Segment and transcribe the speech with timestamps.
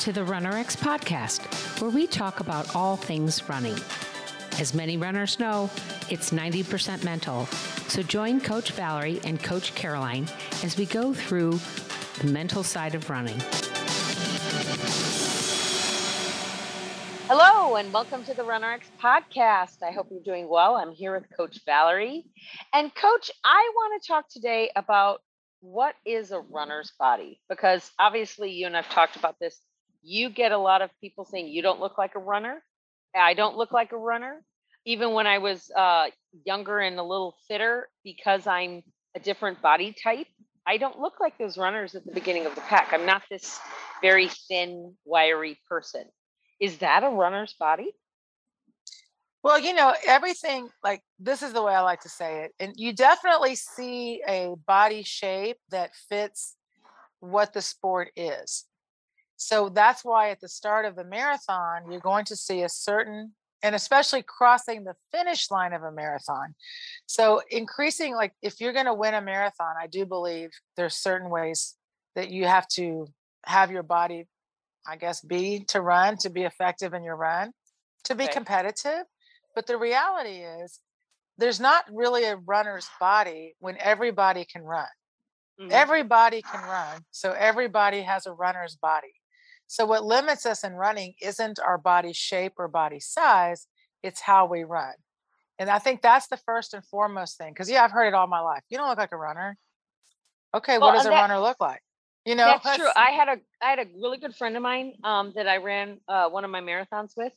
[0.00, 1.42] to the RunRx podcast,
[1.78, 3.76] where we talk about all things running.
[4.58, 5.68] As many runners know,
[6.08, 7.44] it's 90% mental.
[7.88, 10.26] So join Coach Valerie and Coach Caroline
[10.64, 11.60] as we go through
[12.20, 13.38] the mental side of running.
[17.28, 19.82] Hello, and welcome to the RunRx podcast.
[19.82, 20.76] I hope you're doing well.
[20.76, 22.24] I'm here with Coach Valerie.
[22.72, 25.20] And, Coach, I want to talk today about
[25.60, 27.38] what is a runner's body?
[27.50, 29.60] Because obviously, you and I've talked about this.
[30.02, 32.62] You get a lot of people saying you don't look like a runner.
[33.14, 34.42] I don't look like a runner.
[34.86, 36.06] Even when I was uh,
[36.46, 38.82] younger and a little fitter, because I'm
[39.14, 40.26] a different body type,
[40.66, 42.92] I don't look like those runners at the beginning of the pack.
[42.92, 43.58] I'm not this
[44.00, 46.04] very thin, wiry person.
[46.60, 47.92] Is that a runner's body?
[49.42, 52.52] Well, you know, everything like this is the way I like to say it.
[52.60, 56.56] And you definitely see a body shape that fits
[57.20, 58.66] what the sport is.
[59.40, 63.32] So that's why at the start of the marathon, you're going to see a certain,
[63.62, 66.54] and especially crossing the finish line of a marathon.
[67.06, 71.30] So increasing, like if you're going to win a marathon, I do believe there's certain
[71.30, 71.74] ways
[72.16, 73.08] that you have to
[73.46, 74.26] have your body
[74.86, 77.52] I guess, be to run, to be effective in your run,
[78.04, 78.32] to be okay.
[78.32, 79.04] competitive.
[79.54, 80.80] But the reality is,
[81.38, 84.86] there's not really a runner's body when everybody can run.
[85.60, 85.70] Mm-hmm.
[85.72, 87.02] Everybody can run.
[87.10, 89.12] So everybody has a runner's body.
[89.70, 93.68] So what limits us in running isn't our body shape or body size,
[94.02, 94.94] it's how we run.
[95.60, 97.52] And I think that's the first and foremost thing.
[97.52, 98.64] Because yeah, I've heard it all my life.
[98.68, 99.56] You don't look like a runner.
[100.56, 101.80] Okay, well, what does a that, runner look like?
[102.24, 102.88] You know, that's true.
[102.96, 105.98] I had a I had a really good friend of mine um, that I ran
[106.08, 107.32] uh, one of my marathons with,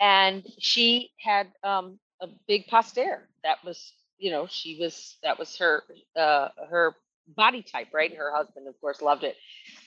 [0.00, 3.28] and she had um, a big posterior.
[3.44, 5.84] That was, you know, she was that was her
[6.16, 6.96] uh, her
[7.28, 8.12] body type, right?
[8.12, 9.36] Her husband, of course, loved it.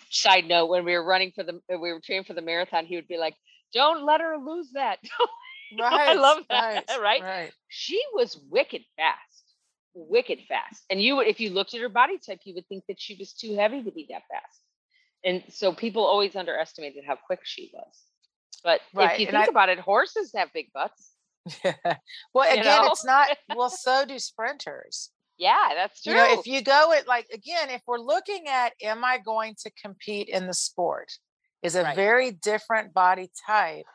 [0.09, 2.85] Side note: When we were running for the, uh, we were training for the marathon,
[2.85, 3.35] he would be like,
[3.73, 4.99] "Don't let her lose that."
[5.79, 6.09] right.
[6.09, 6.85] I love that.
[6.89, 7.21] Right, right.
[7.21, 7.51] Right.
[7.67, 9.39] She was wicked fast
[9.93, 10.83] wicked fast.
[10.89, 13.33] And you, if you looked at her body type, you would think that she was
[13.33, 14.61] too heavy to be that fast.
[15.23, 18.03] And so people always underestimated how quick she was.
[18.63, 19.13] But right.
[19.13, 21.11] if you think I, about it, horses have big butts.
[21.63, 21.95] Yeah.
[22.33, 22.91] Well, again, know?
[22.91, 23.29] it's not.
[23.55, 25.09] Well, so do sprinters.
[25.39, 26.11] Yeah, that's true.
[26.11, 29.55] You know, if you go at like again, if we're looking at, am I going
[29.63, 31.09] to compete in the sport?
[31.63, 31.95] Is a right.
[31.95, 33.85] very different body type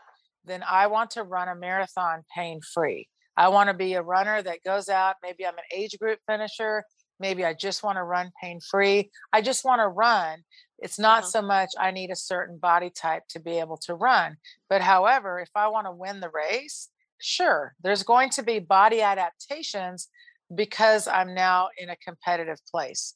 [0.45, 3.09] than I want to run a marathon pain free.
[3.37, 5.17] I want to be a runner that goes out.
[5.23, 6.85] Maybe I'm an age group finisher.
[7.21, 9.11] Maybe I just want to run pain free.
[9.33, 10.41] I just want to run.
[10.79, 11.29] It's not uh-huh.
[11.29, 14.37] so much I need a certain body type to be able to run.
[14.69, 16.89] But however, if I want to win the race,
[17.19, 20.09] sure, there's going to be body adaptations
[20.55, 23.15] because I'm now in a competitive place.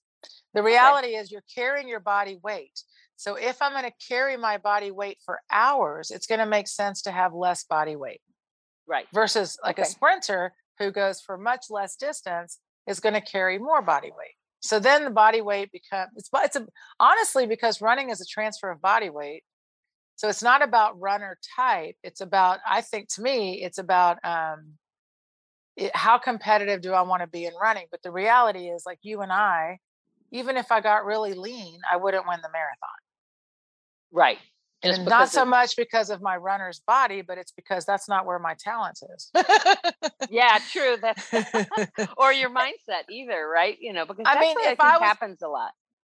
[0.55, 1.17] The reality okay.
[1.17, 2.83] is you're carrying your body weight.
[3.17, 6.69] So if I'm going to carry my body weight for hours, it's going to make
[6.69, 8.21] sense to have less body weight.
[8.87, 9.07] Right.
[9.13, 9.83] Versus like okay.
[9.83, 14.35] a sprinter who goes for much less distance is going to carry more body weight.
[14.61, 16.67] So then the body weight becomes it's it's a,
[16.99, 19.43] honestly because running is a transfer of body weight.
[20.17, 21.95] So it's not about runner type.
[22.03, 24.75] It's about I think to me it's about um,
[25.79, 27.87] it, how competitive do I want to be in running.
[27.91, 29.79] But the reality is like you and I,
[30.33, 32.89] even if I got really lean, I wouldn't win the marathon.
[34.11, 34.39] Right.
[34.85, 38.27] Just and not so much because of my runner's body, but it's because that's not
[38.27, 39.33] where my talent is.
[40.31, 40.97] yeah, true.
[41.01, 41.33] That's
[42.17, 43.77] or your mindset either, right?
[43.81, 45.73] You know, because I mean, if I, I was, happens a lot.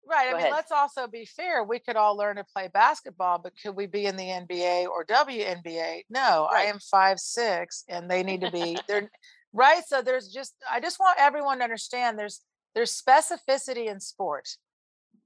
[0.08, 0.30] Right.
[0.30, 1.62] Go I mean, let's also be fair.
[1.62, 5.04] We could all learn to play basketball, but could we be in the NBA or
[5.04, 6.04] WNBA?
[6.08, 6.66] No, right.
[6.66, 9.10] I am five six, and they need to be there.
[9.54, 9.82] Right.
[9.86, 12.42] So there's just I just want everyone to understand there's
[12.74, 14.48] there's specificity in sport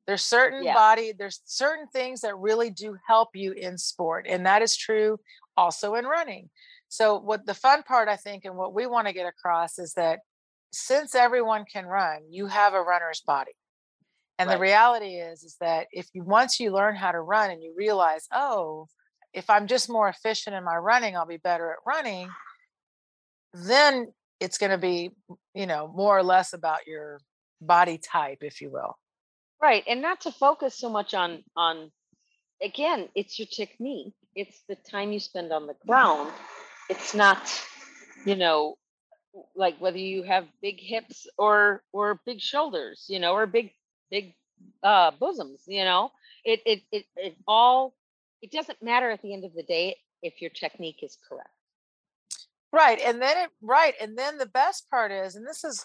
[0.08, 0.74] there's certain yeah.
[0.74, 5.20] body there's certain things that really do help you in sport and that is true
[5.56, 6.48] also in running
[6.88, 9.92] so what the fun part i think and what we want to get across is
[9.94, 10.20] that
[10.72, 13.52] since everyone can run you have a runner's body
[14.38, 14.56] and right.
[14.56, 17.74] the reality is is that if you once you learn how to run and you
[17.76, 18.86] realize oh
[19.34, 22.30] if i'm just more efficient in my running i'll be better at running
[23.52, 24.08] then
[24.40, 25.10] it's going to be
[25.54, 27.20] you know more or less about your
[27.60, 28.96] body type if you will.
[29.60, 31.90] Right and not to focus so much on on
[32.62, 36.32] again it's your technique it's the time you spend on the ground
[36.88, 37.38] it's not
[38.24, 38.76] you know
[39.54, 43.72] like whether you have big hips or or big shoulders you know or big
[44.10, 44.34] big
[44.82, 46.10] uh bosoms you know?
[46.44, 47.94] It it it, it all
[48.42, 51.50] it doesn't matter at the end of the day if your technique is correct
[52.72, 55.84] right and then it right and then the best part is and this is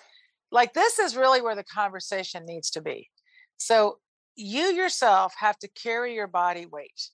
[0.51, 3.09] like this is really where the conversation needs to be
[3.57, 3.97] so
[4.35, 7.09] you yourself have to carry your body weight.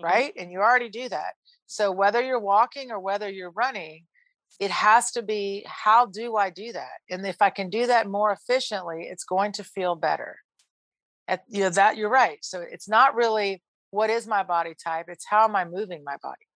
[0.00, 0.04] mm-hmm.
[0.04, 0.32] right?
[0.36, 1.34] And you already do that.
[1.66, 4.04] So whether you're walking or whether you're running,
[4.58, 6.98] it has to be how do I do that?
[7.08, 10.36] And if I can do that more efficiently, it's going to feel better.
[11.28, 12.38] At, you know that you're right.
[12.42, 16.16] So it's not really what is my body type, it's how am I moving my
[16.22, 16.49] body.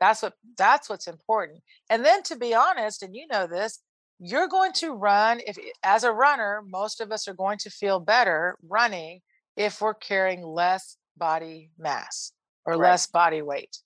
[0.00, 1.60] That's what that's what's important.
[1.88, 3.80] And then to be honest, and you know this,
[4.18, 7.70] you're going to run if eh, as a runner, most of us are going to
[7.70, 9.20] feel better running
[9.56, 12.32] if we're carrying less body mass
[12.66, 12.90] or right.
[12.90, 13.78] less body weight.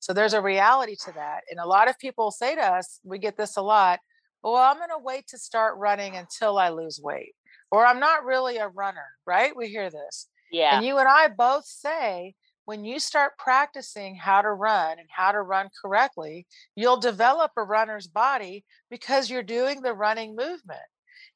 [0.00, 1.40] So there's a reality to that.
[1.50, 3.98] And a lot of people say to us, we get this a lot,
[4.42, 7.34] well, I'm going to wait to start running until I lose weight,
[7.72, 9.54] or I'm not really a runner, right?
[9.56, 10.28] We hear this.
[10.52, 10.76] Yeah.
[10.76, 12.34] And you and I both say
[12.68, 17.62] when you start practicing how to run and how to run correctly, you'll develop a
[17.62, 20.78] runner's body because you're doing the running movement.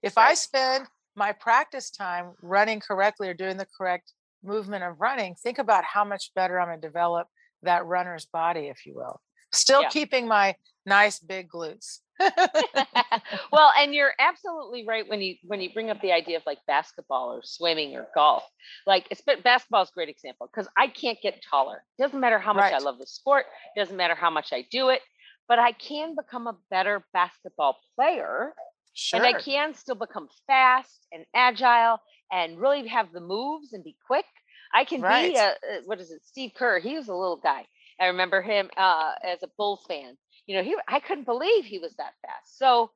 [0.02, 0.32] If right.
[0.32, 0.84] I spend
[1.16, 4.12] my practice time running correctly or doing the correct
[4.44, 7.28] movement of running, think about how much better I'm going to develop
[7.62, 9.18] that runner's body, if you will.
[9.52, 9.88] Still yeah.
[9.88, 10.54] keeping my
[10.84, 12.00] nice big glutes.
[13.52, 16.58] well, and you're absolutely right when you when you bring up the idea of like
[16.66, 18.44] basketball or swimming or golf.
[18.86, 21.84] Like it's basketball is a great example because I can't get taller.
[21.98, 22.74] Doesn't matter how much right.
[22.74, 25.00] I love the sport, doesn't matter how much I do it,
[25.48, 28.52] but I can become a better basketball player.
[28.94, 29.18] Sure.
[29.18, 31.98] And I can still become fast and agile
[32.30, 34.26] and really have the moves and be quick.
[34.74, 35.32] I can right.
[35.32, 35.54] be a,
[35.86, 36.78] what is it, Steve Kerr?
[36.78, 37.66] He was a little guy.
[38.00, 41.78] I remember him uh, as a Bulls fan you know, he I couldn't believe he
[41.78, 42.58] was that fast.
[42.58, 42.90] So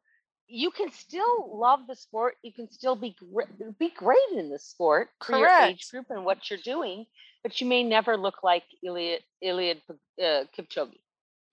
[0.49, 2.35] you can still love the sport.
[2.43, 3.49] You can still be great,
[3.79, 5.61] be great in the sport for Correct.
[5.61, 7.07] your age group and what you're doing,
[7.43, 10.99] but you may never look like Eliud Eliud uh, Kipchoge.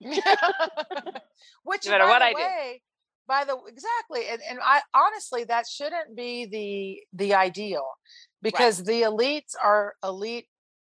[1.64, 2.78] Which, no matter what I way, do.
[3.26, 7.86] By the exactly, and and I honestly that shouldn't be the the ideal
[8.42, 8.86] because right.
[8.86, 10.46] the elites are elite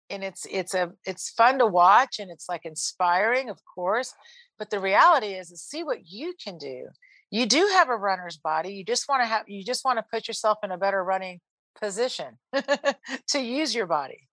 [0.09, 4.13] and it's it's a it's fun to watch and it's like inspiring of course
[4.57, 6.88] but the reality is, is see what you can do.
[7.31, 8.69] You do have a runner's body.
[8.69, 11.40] You just want to have you just want to put yourself in a better running
[11.80, 12.38] position
[13.28, 14.28] to use your body.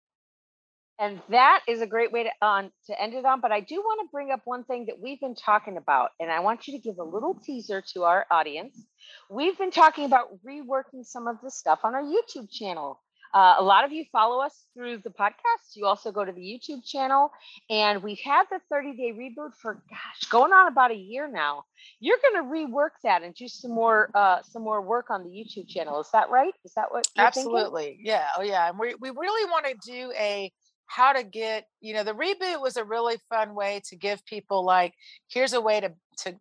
[1.02, 3.40] And that is a great way to on to end it on.
[3.40, 6.30] But I do want to bring up one thing that we've been talking about, and
[6.30, 8.86] I want you to give a little teaser to our audience.
[9.28, 13.01] We've been talking about reworking some of the stuff on our YouTube channel.
[13.34, 15.74] Uh, a lot of you follow us through the podcast.
[15.74, 17.30] You also go to the YouTube channel,
[17.70, 21.64] and we've had the 30 day reboot for gosh, going on about a year now.
[21.98, 25.30] You're going to rework that and do some more uh, some more work on the
[25.30, 26.00] YouTube channel.
[26.00, 26.52] Is that right?
[26.64, 27.06] Is that what?
[27.16, 27.84] Absolutely.
[27.84, 28.06] Thinking?
[28.06, 28.26] Yeah.
[28.36, 28.68] Oh, yeah.
[28.68, 30.52] And we we really want to do a
[30.86, 34.62] how to get you know the reboot was a really fun way to give people
[34.62, 34.92] like
[35.28, 36.36] here's a way to to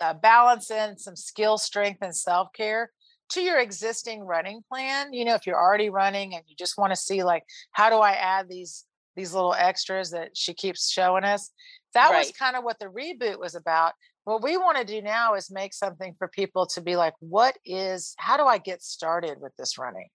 [0.00, 2.90] uh, balance in some skill strength and self-care
[3.28, 6.92] to your existing running plan you know if you're already running and you just want
[6.92, 8.84] to see like how do i add these
[9.16, 11.50] these little extras that she keeps showing us
[11.94, 12.18] that right.
[12.18, 13.92] was kind of what the reboot was about
[14.24, 17.56] what we want to do now is make something for people to be like what
[17.64, 20.08] is how do i get started with this running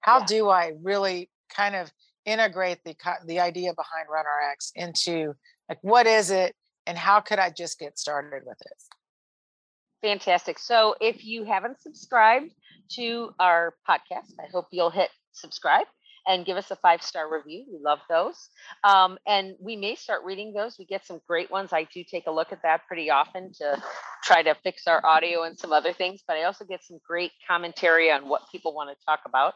[0.00, 0.26] how yeah.
[0.26, 1.90] do i really kind of
[2.24, 2.94] integrate the
[3.26, 5.34] the idea behind runner x into
[5.68, 6.54] like what is it
[6.86, 8.82] and how could i just get started with it
[10.04, 10.58] Fantastic.
[10.58, 12.52] So if you haven't subscribed
[12.90, 15.86] to our podcast, I hope you'll hit subscribe
[16.26, 17.64] and give us a five star review.
[17.72, 18.50] We love those.
[18.82, 20.76] Um, and we may start reading those.
[20.78, 21.72] We get some great ones.
[21.72, 23.82] I do take a look at that pretty often to
[24.22, 27.32] try to fix our audio and some other things, but I also get some great
[27.48, 29.54] commentary on what people want to talk about.